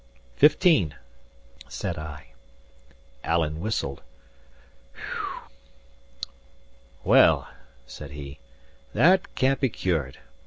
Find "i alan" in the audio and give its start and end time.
1.99-3.59